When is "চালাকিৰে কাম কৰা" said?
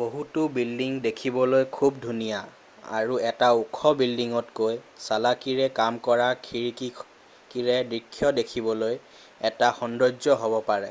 5.04-6.26